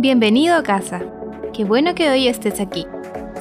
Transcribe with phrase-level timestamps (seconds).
[0.00, 1.02] Bienvenido a casa.
[1.52, 2.86] Qué bueno que hoy estés aquí.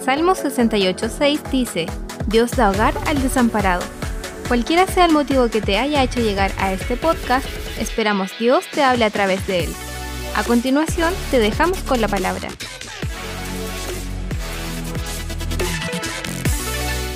[0.04, 1.85] Salmo 68.6 dice,
[2.25, 3.83] Dios da hogar al desamparado.
[4.48, 7.46] Cualquiera sea el motivo que te haya hecho llegar a este podcast,
[7.80, 9.70] esperamos Dios te hable a través de él.
[10.36, 12.50] A continuación, te dejamos con la palabra.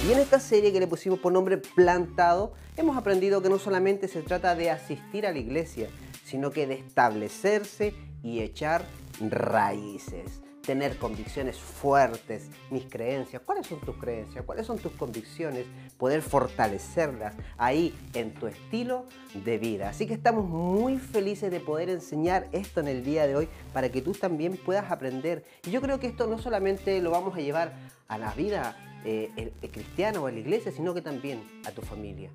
[0.08, 4.08] Y en esta serie que le pusimos por nombre Plantado, hemos aprendido que no solamente
[4.08, 5.88] se trata de asistir a la iglesia,
[6.26, 8.86] sino que de establecerse y echar
[9.30, 13.42] raíces, tener convicciones fuertes, mis creencias.
[13.46, 14.44] ¿Cuáles son tus creencias?
[14.46, 15.66] ¿Cuáles son tus convicciones?
[15.98, 19.90] Poder fortalecerlas ahí en tu estilo de vida.
[19.90, 23.90] Así que estamos muy felices de poder enseñar esto en el día de hoy para
[23.90, 25.44] que tú también puedas aprender.
[25.66, 27.74] Y yo creo que esto no solamente lo vamos a llevar
[28.08, 32.32] a la vida eh, cristiana o a la iglesia, sino que también a tu familia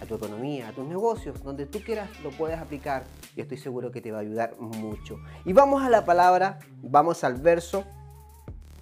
[0.00, 3.04] a tu economía, a tus negocios, donde tú quieras lo puedes aplicar
[3.36, 5.18] y estoy seguro que te va a ayudar mucho.
[5.44, 7.84] Y vamos a la palabra, vamos al verso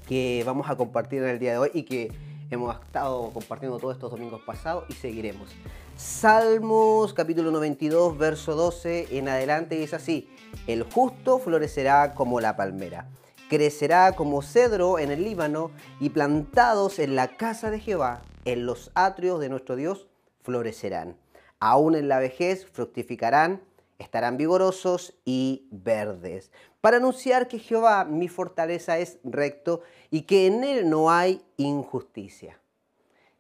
[0.07, 2.13] que vamos a compartir en el día de hoy y que
[2.51, 5.51] hemos estado compartiendo todos estos domingos pasados y seguiremos.
[5.97, 10.29] Salmos capítulo 92, verso 12 en adelante es así,
[10.67, 13.09] el justo florecerá como la palmera
[13.49, 18.91] crecerá como cedro en el Líbano y plantados en la casa de Jehová, en los
[18.95, 20.07] atrios de nuestro Dios,
[20.49, 21.15] florecerán.
[21.61, 23.61] Aún en la vejez fructificarán,
[23.99, 26.51] estarán vigorosos y verdes.
[26.81, 32.59] Para anunciar que Jehová, mi fortaleza, es recto y que en él no hay injusticia.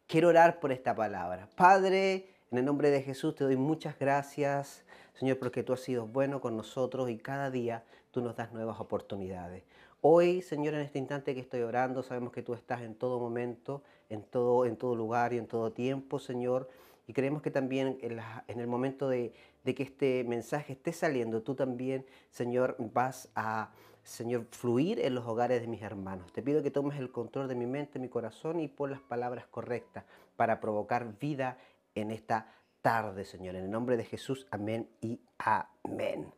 [0.07, 1.49] Quiero orar por esta palabra.
[1.57, 6.07] Padre, en el nombre de Jesús te doy muchas gracias, Señor, porque tú has sido
[6.07, 9.63] bueno con nosotros y cada día tú nos das nuevas oportunidades.
[10.03, 13.83] Hoy, Señor, en este instante que estoy orando, sabemos que tú estás en todo momento,
[14.11, 16.69] en todo, en todo lugar y en todo tiempo, Señor.
[17.09, 19.33] Y creemos que también en, el momento de,
[19.65, 25.63] que este mensaje esté saliendo, tú también, Señor, vas a, Señor, fluir en los hogares
[25.63, 26.31] de mis hermanos.
[26.35, 29.47] Te pido que tomes el control de mi mente, mi corazón y pon las palabras
[29.47, 30.05] correctas
[30.37, 31.57] para provocar vida
[31.95, 32.53] en esta
[32.83, 33.57] tarde, Señor.
[33.57, 36.31] En el nombre de Jesús, amén y amén.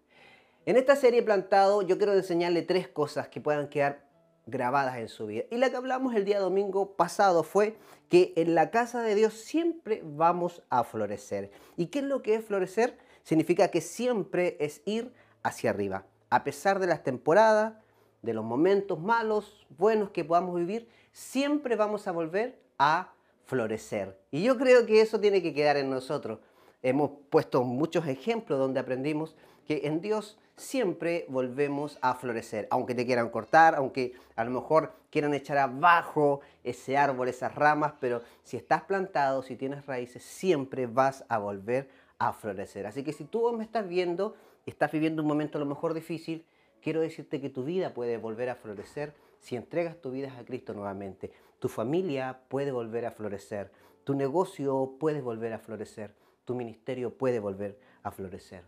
[0.67, 4.10] En esta serie plantado yo quiero enseñarle tres cosas que puedan quedar
[4.47, 5.45] grabadas en su vida.
[5.51, 7.77] Y la que hablamos el día domingo pasado fue
[8.09, 11.51] que en la casa de Dios siempre vamos a florecer.
[11.77, 12.99] ¿Y qué es lo que es florecer?
[13.23, 15.13] Significa que siempre es ir
[15.43, 16.07] hacia arriba.
[16.31, 17.75] A pesar de las temporadas,
[18.23, 23.13] de los momentos malos, buenos que podamos vivir, siempre vamos a volver a
[23.47, 24.19] florecer.
[24.31, 26.39] Y yo creo que eso tiene que quedar en nosotros.
[26.83, 29.37] Hemos puesto muchos ejemplos donde aprendimos
[29.71, 32.67] en Dios siempre volvemos a florecer.
[32.71, 37.95] Aunque te quieran cortar, aunque a lo mejor quieran echar abajo ese árbol, esas ramas,
[38.01, 41.89] pero si estás plantado, si tienes raíces, siempre vas a volver
[42.19, 42.87] a florecer.
[42.87, 44.35] Así que si tú me estás viendo,
[44.67, 46.45] estás viviendo un momento a lo mejor difícil,
[46.83, 50.75] quiero decirte que tu vida puede volver a florecer si entregas tu vida a Cristo
[50.75, 51.33] nuevamente.
[51.59, 53.71] Tu familia puede volver a florecer.
[54.05, 56.15] Tu negocio puede volver a florecer.
[56.45, 58.65] Tu ministerio puede volver a florecer.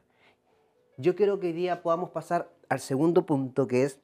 [0.98, 3.98] Yo quiero que hoy día podamos pasar al segundo punto que es,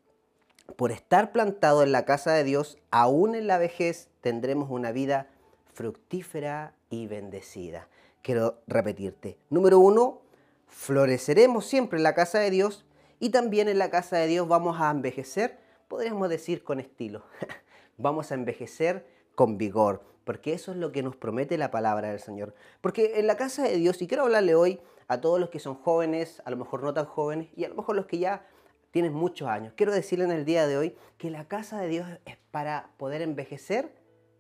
[0.77, 5.29] por estar plantado en la casa de Dios, aún en la vejez tendremos una vida
[5.75, 7.89] fructífera y bendecida.
[8.23, 9.37] Quiero repetirte.
[9.51, 10.23] Número uno,
[10.67, 12.87] floreceremos siempre en la casa de Dios
[13.21, 17.23] y también en la casa de Dios vamos a envejecer, podríamos decir con estilo.
[17.99, 22.21] vamos a envejecer con vigor, porque eso es lo que nos promete la palabra del
[22.21, 22.55] Señor.
[22.81, 25.75] Porque en la casa de Dios, y quiero hablarle hoy a todos los que son
[25.75, 28.47] jóvenes, a lo mejor no tan jóvenes, y a lo mejor los que ya
[28.91, 29.73] tienen muchos años.
[29.75, 33.23] Quiero decirle en el día de hoy que la casa de Dios es para poder
[33.23, 33.93] envejecer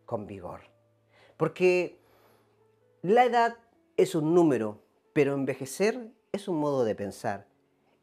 [0.04, 0.60] con vigor.
[1.36, 1.98] Porque
[3.02, 3.56] la edad
[3.96, 7.46] es un número, pero envejecer es un modo de pensar.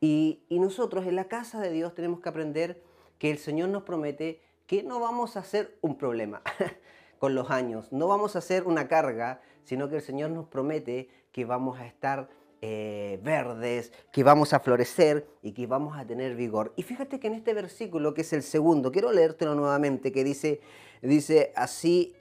[0.02, 2.84] Y, y, nosotros en la casa de Dios tenemos que aprender
[3.18, 6.42] que el Señor nos promete que no vamos a ser un problema
[7.20, 11.10] con los años, no vamos a ser una carga, sino que el Señor nos promete
[11.32, 12.30] que vamos a estar
[12.68, 16.74] eh, verdes, que vamos a florecer y que vamos a tener vigor.
[16.76, 20.62] Y fíjate que en este versículo, que es el segundo, quiero leértelo nuevamente, que dice,
[21.04, 22.16] dice así,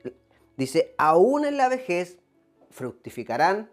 [0.59, 2.19] dice, aún en la vejez
[2.69, 3.71] fructificarán,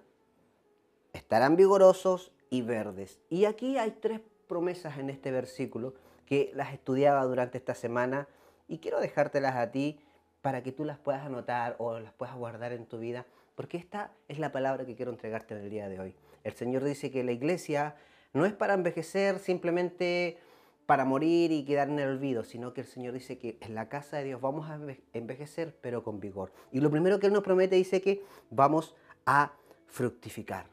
[1.12, 3.20] estarán vigorosos y verdes.
[3.30, 5.94] Y aquí hay tres promesas en este versículo
[6.26, 8.30] que las estudiaba durante esta semana
[8.70, 10.00] y quiero dejártelas a ti
[10.42, 13.26] para que tú las puedas anotar o las puedas guardar en tu vida,
[13.56, 16.16] porque esta es la palabra que quiero entregarte en el día de hoy.
[16.44, 17.96] El Señor dice que la iglesia
[18.34, 20.38] no es para envejecer simplemente
[20.86, 23.88] para morir y quedar en el olvido, sino que el Señor dice que en la
[23.88, 24.80] casa de Dios vamos a
[25.14, 26.52] envejecer, pero con vigor.
[26.72, 28.96] Y lo primero que Él nos promete dice que vamos
[29.26, 29.54] a
[29.88, 30.68] fructificar.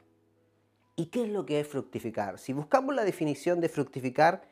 [0.95, 2.39] ¿Y qué es lo que es fructificar?
[2.39, 4.43] Si buscamos la definición de fructificar,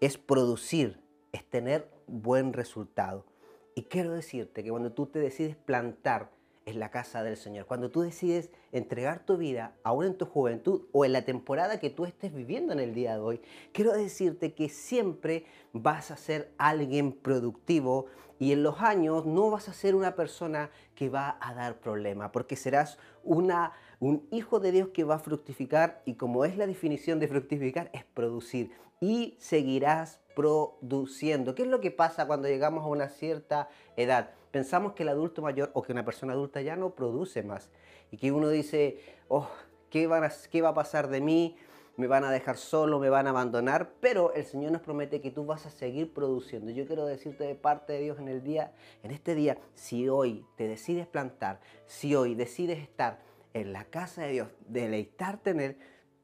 [0.00, 0.98] es producir,
[1.32, 3.26] es tener buen resultado.
[3.74, 6.30] Y quiero decirte que cuando tú te decides plantar
[6.66, 10.82] en la casa del Señor, cuando tú decides entregar tu vida, aún en tu juventud
[10.92, 13.40] o en la temporada que tú estés viviendo en el día de hoy,
[13.72, 18.06] quiero decirte que siempre vas a ser alguien productivo
[18.38, 22.32] y en los años no vas a ser una persona que va a dar problema,
[22.32, 26.66] porque serás una, un hijo de Dios que va a fructificar y como es la
[26.66, 28.70] definición de fructificar, es producir
[29.00, 31.54] y seguirás produciendo.
[31.54, 34.30] ¿Qué es lo que pasa cuando llegamos a una cierta edad?
[34.50, 37.70] Pensamos que el adulto mayor o que una persona adulta ya no produce más
[38.10, 38.98] y que uno dice,
[39.28, 39.48] oh,
[39.90, 40.08] ¿qué,
[40.50, 41.56] qué va a pasar de mí?
[42.00, 45.30] me van a dejar solo, me van a abandonar, pero el Señor nos promete que
[45.30, 46.70] tú vas a seguir produciendo.
[46.70, 50.46] Yo quiero decirte de parte de Dios en el día, en este día, si hoy
[50.56, 53.20] te decides plantar, si hoy decides estar
[53.52, 55.76] en la casa de Dios, deleitarte en Él,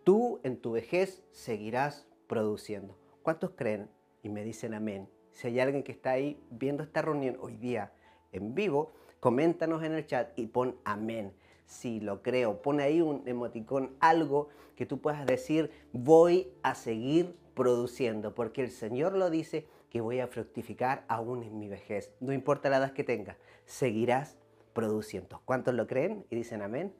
[0.02, 2.96] tú en tu vejez seguirás produciendo.
[3.22, 3.90] ¿Cuántos creen?
[4.22, 5.10] Y me dicen amén.
[5.32, 7.92] Si hay alguien que está ahí viendo esta reunión hoy día
[8.36, 11.32] en vivo, coméntanos en el chat y pon amén.
[11.66, 17.36] Si lo creo, pon ahí un emoticón, algo que tú puedas decir, voy a seguir
[17.54, 22.12] produciendo, porque el Señor lo dice que voy a fructificar aún en mi vejez.
[22.20, 24.36] No importa la edad que tengas, seguirás
[24.74, 25.40] produciendo.
[25.44, 26.92] ¿Cuántos lo creen y dicen amén?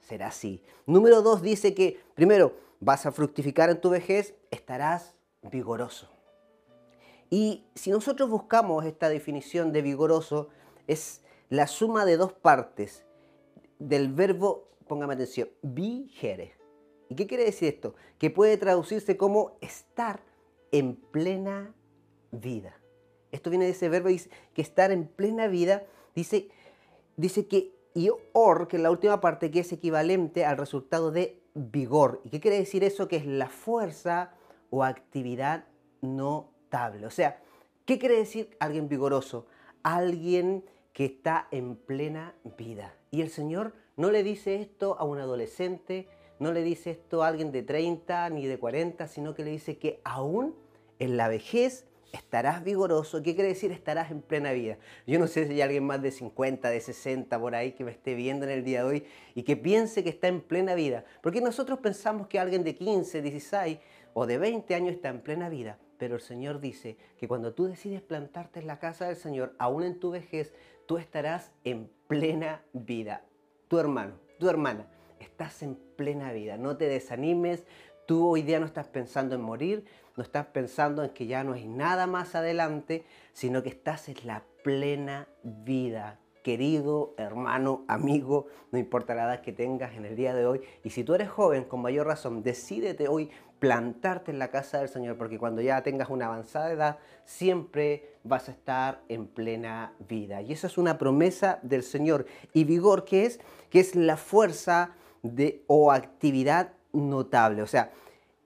[0.00, 0.62] Será así.
[0.86, 6.19] Número dos dice que, primero, vas a fructificar en tu vejez, estarás vigoroso.
[7.30, 10.48] Y si nosotros buscamos esta definición de vigoroso,
[10.88, 13.04] es la suma de dos partes
[13.78, 16.56] del verbo, póngame atención, vigere.
[17.08, 17.94] ¿Y qué quiere decir esto?
[18.18, 20.22] Que puede traducirse como estar
[20.72, 21.74] en plena
[22.32, 22.76] vida.
[23.32, 24.08] Esto viene de ese verbo
[24.54, 25.84] que estar en plena vida,
[26.14, 26.50] dice,
[27.16, 31.42] dice que y or, que es la última parte, que es equivalente al resultado de
[31.54, 32.20] vigor.
[32.24, 33.08] ¿Y qué quiere decir eso?
[33.08, 34.34] Que es la fuerza
[34.70, 35.64] o actividad
[36.70, 37.06] notable.
[37.06, 37.40] O sea,
[37.84, 39.46] ¿qué quiere decir alguien vigoroso?
[39.82, 42.94] Alguien que está en plena vida.
[43.10, 46.08] Y el Señor no le dice esto a un adolescente,
[46.38, 49.78] no le dice esto a alguien de 30 ni de 40, sino que le dice
[49.78, 50.54] que aún
[51.00, 53.22] en la vejez estarás vigoroso.
[53.22, 54.78] ¿Qué quiere decir estarás en plena vida?
[55.06, 57.90] Yo no sé si hay alguien más de 50, de 60 por ahí que me
[57.90, 61.04] esté viendo en el día de hoy y que piense que está en plena vida.
[61.20, 63.78] Porque nosotros pensamos que alguien de 15, 16
[64.14, 65.78] o de 20 años está en plena vida.
[66.00, 69.82] Pero el Señor dice que cuando tú decides plantarte en la casa del Señor, aún
[69.82, 70.54] en tu vejez,
[70.86, 73.22] tú estarás en plena vida.
[73.68, 74.86] Tu hermano, tu hermana,
[75.18, 76.56] estás en plena vida.
[76.56, 77.64] No te desanimes.
[78.06, 79.84] Tú hoy día no estás pensando en morir,
[80.16, 83.04] no estás pensando en que ya no hay nada más adelante,
[83.34, 86.18] sino que estás en la plena vida.
[86.42, 90.62] Querido hermano, amigo, no importa la edad que tengas en el día de hoy.
[90.82, 93.30] Y si tú eres joven, con mayor razón, decídete hoy
[93.60, 98.48] plantarte en la casa del Señor, porque cuando ya tengas una avanzada edad, siempre vas
[98.48, 100.42] a estar en plena vida.
[100.42, 102.26] Y esa es una promesa del Señor.
[102.54, 103.38] Y vigor, ¿qué es?
[103.68, 107.62] Que es la fuerza de, o actividad notable.
[107.62, 107.92] O sea,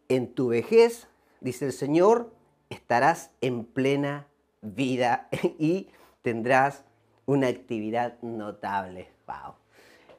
[0.08, 1.08] en tu vejez,
[1.40, 2.32] dice el Señor,
[2.68, 4.26] estarás en plena
[4.60, 5.28] vida
[5.58, 5.88] y
[6.22, 6.84] tendrás
[7.24, 9.12] una actividad notable.
[9.26, 9.54] Wow.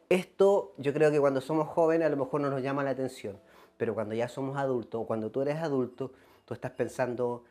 [0.08, 3.40] Esto yo creo que cuando somos jóvenes a lo mejor no nos llama la atención,
[3.78, 6.12] pero cuando ya somos adultos o cuando tú eres adulto,
[6.46, 7.44] tú estás pensando,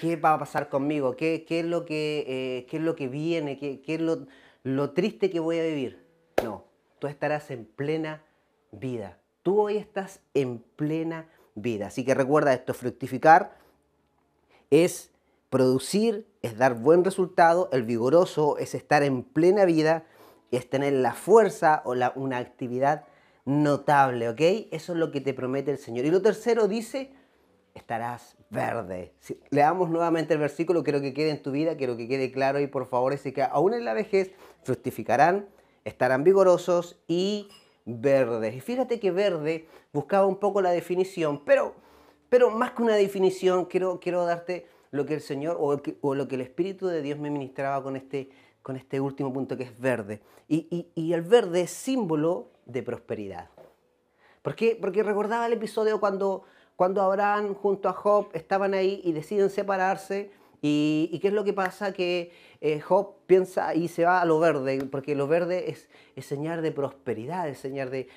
[0.00, 1.16] ¿qué va a pasar conmigo?
[1.16, 3.58] ¿Qué, qué es, lo que, eh, qué es lo que viene?
[3.58, 4.26] ¿Qué, qué es lo,
[4.62, 6.04] lo triste que voy a vivir?
[6.42, 6.64] No,
[6.98, 8.22] tú estarás en plena
[8.70, 9.18] vida.
[9.42, 11.88] Tú hoy estás en plena vida.
[11.88, 13.56] Así que recuerda esto, fructificar
[14.70, 15.10] es
[15.50, 20.04] producir, es dar buen resultado, el vigoroso es estar en plena vida,
[20.50, 23.04] es tener la fuerza o la, una actividad
[23.48, 24.40] notable, ¿ok?
[24.70, 26.04] Eso es lo que te promete el Señor.
[26.04, 27.12] Y lo tercero dice,
[27.74, 29.14] estarás verde.
[29.20, 32.60] Si leamos nuevamente el versículo, quiero que quede en tu vida, quiero que quede claro
[32.60, 34.32] y por favor, es que aún en la vejez
[34.64, 35.48] fructificarán,
[35.84, 37.48] estarán vigorosos y
[37.86, 38.54] verdes.
[38.54, 41.74] Y fíjate que verde buscaba un poco la definición, pero,
[42.28, 46.34] pero más que una definición, quiero, quiero darte lo que el Señor o, lo que
[46.34, 48.28] el Espíritu de Dios me ministraba con este,
[48.60, 50.20] con este último punto que es verde.
[50.48, 53.48] Y, y, el verde es símbolo de prosperidad.
[54.42, 54.78] ¿Por qué?
[54.80, 56.44] Porque recordaba el episodio cuando,
[56.76, 60.30] cuando Abraham junto a Job estaban ahí y deciden separarse.
[60.60, 61.92] Y, qué es lo que pasa?
[61.92, 66.26] Que eh, Job piensa y se va a lo verde, porque lo verde es, es
[66.26, 68.08] señal de prosperidad, es señal de,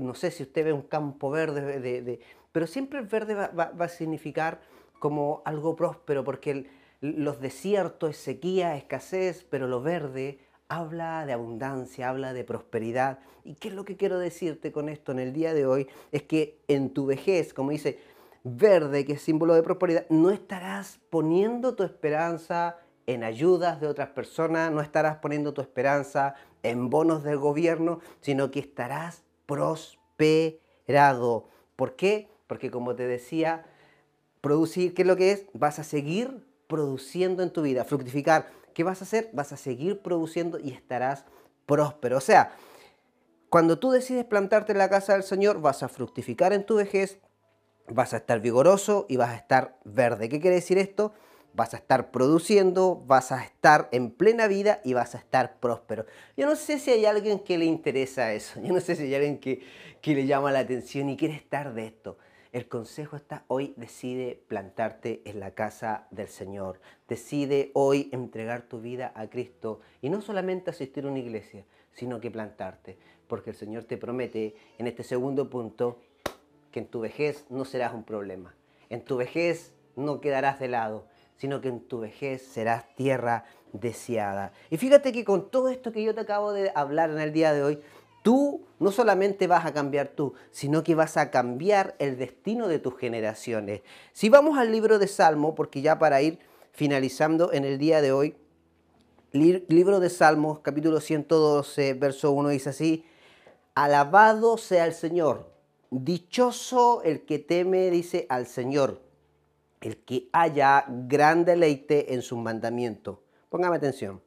[0.00, 2.20] no sé si usted ve un campo verde, de,
[2.52, 4.60] pero siempre el verde va, va, a significar
[4.98, 6.66] como algo próspero, porque
[7.00, 13.18] los desiertos es sequía, escasez, pero lo verde habla de abundancia, habla de prosperidad.
[13.44, 15.88] ¿Y qué es lo que quiero decirte con esto en el día de hoy?
[16.12, 17.98] Es que en tu vejez, como dice,
[18.42, 24.10] verde, que es símbolo de prosperidad, no estarás poniendo tu esperanza en ayudas de otras
[24.10, 31.48] personas, no estarás poniendo tu esperanza en bonos del gobierno, sino que estarás prosperado.
[31.76, 32.28] ¿Por qué?
[32.48, 33.64] Porque como te decía,
[34.40, 35.46] producir, ¿qué es lo que es?
[35.52, 38.48] Vas a seguir produciendo en tu vida, fructificar.
[38.76, 39.30] ¿Qué vas a hacer?
[39.32, 41.24] Vas a seguir produciendo y estarás
[41.64, 42.18] próspero.
[42.18, 42.52] O sea,
[43.48, 47.18] cuando tú decides plantarte en la casa del Señor, vas a fructificar en tu vejez,
[47.88, 50.28] vas a estar vigoroso y vas a estar verde.
[50.28, 51.14] ¿Qué quiere decir esto?
[51.54, 56.04] Vas a estar produciendo, vas a estar en plena vida y vas a estar próspero.
[56.36, 58.60] Yo no sé si hay alguien que le interesa eso.
[58.60, 59.62] Yo no sé si hay alguien que,
[60.02, 62.18] que le llama la atención y quiere estar de esto.
[62.52, 66.80] El consejo está hoy, decide plantarte en la casa del Señor.
[67.08, 72.20] Decide hoy entregar tu vida a Cristo y no solamente asistir a una iglesia, sino
[72.20, 72.98] que plantarte.
[73.26, 76.00] Porque el Señor te promete en este segundo punto
[76.70, 78.54] que en tu vejez no serás un problema.
[78.90, 84.52] En tu vejez no quedarás de lado, sino que en tu vejez serás tierra deseada.
[84.70, 87.52] Y fíjate que con todo esto que yo te acabo de hablar en el día
[87.52, 87.80] de hoy,
[88.26, 92.80] tú no solamente vas a cambiar tú, sino que vas a cambiar el destino de
[92.80, 93.82] tus generaciones.
[94.12, 96.40] Si vamos al libro de Salmo, porque ya para ir
[96.72, 98.34] finalizando en el día de hoy,
[99.30, 103.04] libro de Salmos, capítulo 112, verso 1 dice así,
[103.76, 105.48] alabado sea el Señor,
[105.90, 109.02] dichoso el que teme, dice al Señor,
[109.80, 113.22] el que haya gran deleite en su mandamiento.
[113.50, 114.20] Póngame atención.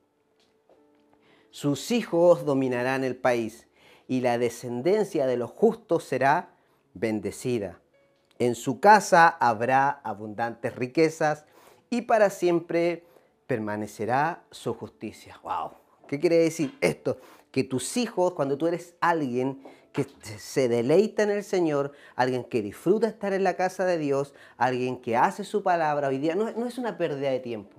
[1.52, 3.66] Sus hijos dominarán el país
[4.10, 6.50] y la descendencia de los justos será
[6.96, 7.80] bendecida.
[8.40, 11.46] En su casa habrá abundantes riquezas
[11.92, 13.06] y para siempre
[13.46, 15.40] permanecerá su justicia.
[15.44, 15.74] ¡Wow!
[16.08, 17.20] ¿Qué quiere decir esto?
[17.52, 19.62] Que tus hijos, cuando tú eres alguien
[19.94, 24.34] que se deleita en el Señor, alguien que disfruta estar en la casa de Dios,
[24.58, 27.78] alguien que hace su palabra hoy día, no, no es una pérdida de tiempo,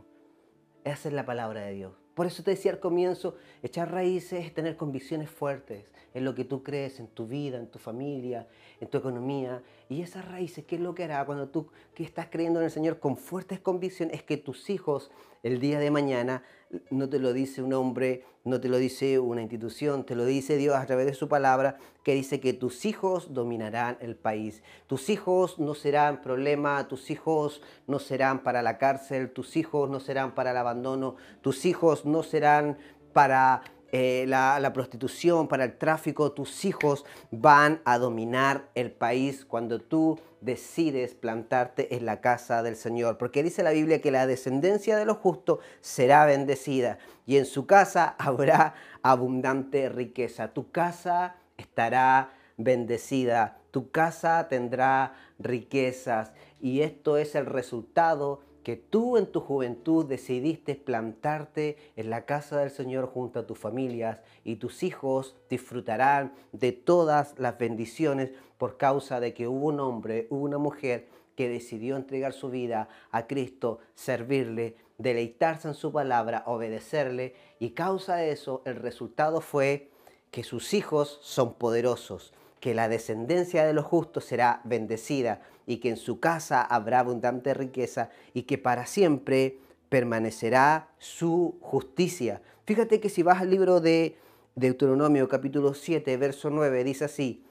[0.85, 2.00] es hacer la palabra de Dios.
[2.15, 6.45] Por eso te decía al comienzo, echar raíces es tener convicciones fuertes en lo que
[6.45, 8.49] tú crees, en tu vida, en tu familia,
[8.81, 9.63] en tu economía.
[9.89, 12.71] Y esas raíces, ¿qué es lo que hará cuando tú que estás creyendo en el
[12.71, 14.17] Señor con fuertes convicciones?
[14.17, 15.11] Es que tus hijos
[15.43, 16.43] el día de mañana
[16.91, 20.57] no te lo dice un hombre, no te lo dice una institución, te lo dice
[20.57, 24.63] Dios a través de su palabra, que dice que tus hijos dominarán el país.
[24.87, 30.01] Tus hijos no serán problema, tus hijos no serán para la cárcel, tus hijos no
[30.01, 32.79] serán para el abandono, tus hijos no serán
[33.13, 33.63] para
[33.93, 40.19] eh, la, prostitución, para el tráfico, tus hijos van a dominar el país cuando tú
[40.41, 43.19] decides plantarte en la casa del Señor.
[43.19, 47.67] Porque dice la Biblia que la descendencia de los justos será bendecida y en su
[47.67, 50.53] casa habrá abundante riqueza.
[50.53, 59.17] Tu casa estará bendecida, tu casa tendrá riquezas y esto es el resultado que tú
[59.17, 64.57] en tu juventud decidiste plantarte en la casa del Señor junto a tus familias y
[64.57, 70.45] tus hijos disfrutarán de todas las bendiciones por causa de que hubo un hombre, hubo
[70.45, 77.35] una mujer que decidió entregar su vida a Cristo, servirle, deleitarse en su palabra, obedecerle.
[77.59, 79.89] Y causa de eso el resultado fue
[80.31, 85.89] que sus hijos son poderosos, que la descendencia de los justos será bendecida y que
[85.91, 89.59] en su casa habrá abundante riqueza y que para siempre
[89.89, 92.43] permanecerá su justicia.
[92.65, 94.17] Fíjate que si vas al libro de
[94.57, 97.45] Deuteronomio capítulo 7, verso 9, dice así,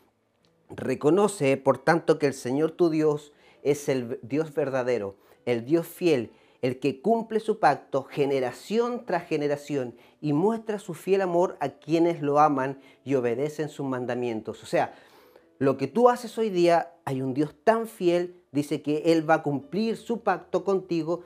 [0.69, 3.31] reconoce por tanto que el Señor tu Dios
[3.63, 9.95] es el Dios verdadero, el Dios fiel, el que cumple su pacto generación tras generación
[10.19, 14.61] y muestra su fiel amor a quienes lo aman y obedecen sus mandamientos.
[14.61, 14.93] O sea,
[15.59, 19.35] lo que tú haces hoy día, hay un Dios tan fiel, dice que Él va
[19.35, 21.23] a cumplir su pacto contigo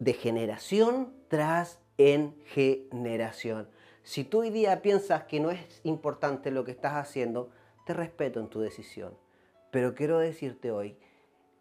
[0.00, 3.68] de generación tras en generación.
[4.02, 7.50] Si tú hoy día piensas que no es importante lo que estás haciendo,
[7.86, 9.16] te respeto en tu decisión.
[9.70, 10.98] Pero quiero decirte hoy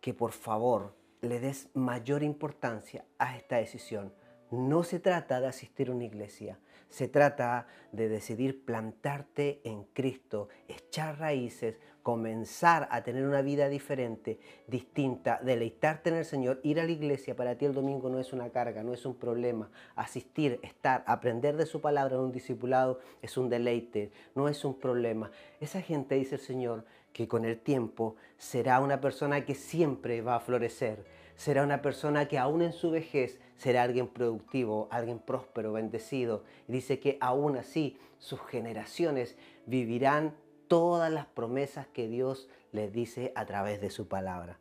[0.01, 4.13] que por favor le des mayor importancia a esta decisión.
[4.49, 10.49] No se trata de asistir a una iglesia, se trata de decidir plantarte en Cristo,
[10.67, 16.83] echar raíces, comenzar a tener una vida diferente, distinta, deleitarte en el Señor, ir a
[16.83, 19.71] la iglesia para ti el domingo no es una carga, no es un problema.
[19.95, 24.79] Asistir, estar, aprender de su palabra en un discipulado es un deleite, no es un
[24.79, 25.31] problema.
[25.59, 30.35] Esa gente, dice el Señor, que con el tiempo será una persona que siempre va
[30.35, 31.03] a florecer,
[31.35, 36.43] será una persona que aún en su vejez será alguien productivo, alguien próspero, bendecido.
[36.67, 39.35] Y dice que aún así sus generaciones
[39.65, 40.35] vivirán
[40.67, 44.59] todas las promesas que Dios les dice a través de su palabra.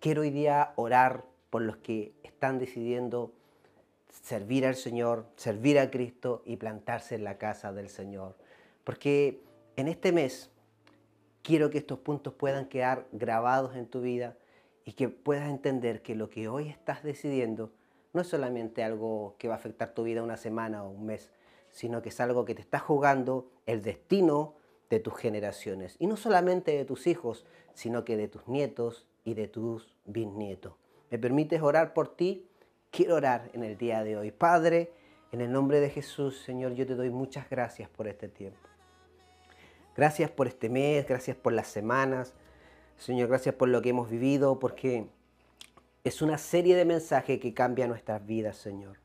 [0.00, 3.32] quiero hoy día orar por los que están decidiendo
[4.22, 8.36] servir al Señor, servir a Cristo y plantarse en la casa del Señor.
[8.84, 9.42] Porque
[9.76, 10.50] en este mes
[11.42, 14.36] quiero que estos puntos puedan quedar grabados en tu vida
[14.84, 17.72] y que puedas entender que lo que hoy estás decidiendo
[18.12, 21.30] no es solamente algo que va a afectar tu vida una semana o un mes,
[21.70, 24.54] sino que es algo que te está jugando el destino
[24.90, 25.96] de tus generaciones.
[25.98, 30.74] Y no solamente de tus hijos, sino que de tus nietos y de tus bisnietos.
[31.10, 32.46] ¿Me permites orar por ti?
[32.90, 34.30] Quiero orar en el día de hoy.
[34.30, 34.92] Padre,
[35.32, 38.58] en el nombre de Jesús, Señor, yo te doy muchas gracias por este tiempo.
[39.96, 42.34] Gracias por este mes, gracias por las semanas.
[42.96, 45.06] Señor, gracias por lo que hemos vivido, porque
[46.04, 48.98] es una serie de mensajes que cambia nuestras vidas, Señor.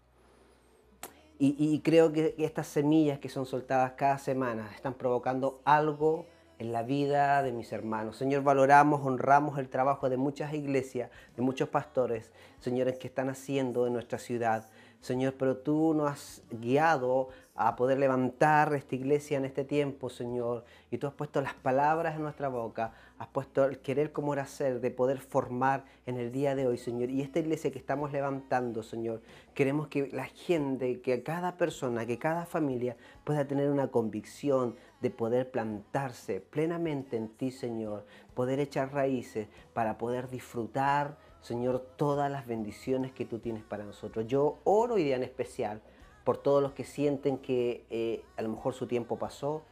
[1.44, 6.28] Y, creo que estas semillas que son soltadas cada semana están provocando algo
[6.60, 8.16] en la vida de mis hermanos.
[8.16, 13.88] Señor, valoramos, honramos el trabajo de muchas iglesias, de muchos pastores, señores, que están haciendo
[13.88, 14.70] en nuestra ciudad.
[15.00, 17.30] Señor, pero tú nos has guiado
[17.68, 20.64] a poder levantar esta iglesia en este tiempo, Señor.
[20.90, 24.48] Y tú has puesto las palabras en nuestra boca, has puesto el querer como era
[24.48, 27.12] ser, de poder formar en el día de hoy, Señor.
[27.12, 29.22] Y esta iglesia que estamos levantando, Señor,
[29.54, 35.12] queremos que la gente, que cada persona, que cada familia pueda tener una convicción de
[35.12, 42.48] poder plantarse plenamente en ti, Señor, poder echar raíces para poder disfrutar, Señor, todas las
[42.48, 44.26] bendiciones que tú tienes para nosotros.
[44.28, 45.82] Yo oro hoy día en especial
[46.24, 49.64] por todos los que sienten que eh, a lo mejor su tiempo pasó,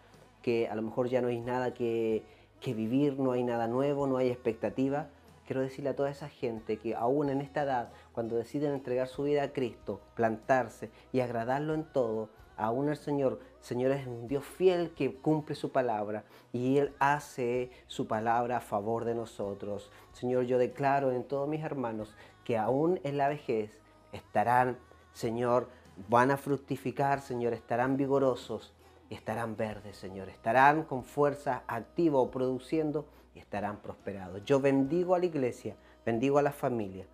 [0.41, 2.23] que a lo mejor ya no hay nada que,
[2.59, 5.09] que vivir, no hay nada nuevo, no hay expectativa.
[5.45, 9.23] Quiero decirle a toda esa gente que aún en esta edad, cuando deciden entregar su
[9.23, 14.43] vida a Cristo, plantarse y agradarlo en todo, aún el Señor, Señor es un Dios
[14.45, 19.91] fiel que cumple su palabra y Él hace su palabra a favor de nosotros.
[20.11, 24.77] Señor, yo declaro en todos mis hermanos que aún en la vejez estarán,
[25.13, 25.69] Señor,
[26.07, 28.73] van a fructificar, Señor, estarán vigorosos
[29.09, 34.43] estarán verdes, Señor, estarán con fuerza activa o produciendo y estarán prosperados.
[34.45, 37.05] Yo bendigo a la iglesia, bendigo a la familia.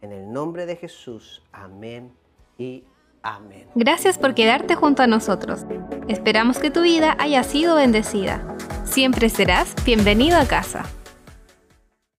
[0.00, 2.12] En el nombre de Jesús, amén
[2.56, 2.84] y
[3.20, 3.66] Amén.
[3.74, 5.66] Gracias por quedarte junto a nosotros.
[6.06, 8.56] Esperamos que tu vida haya sido bendecida.
[8.84, 10.84] Siempre serás bienvenido a casa.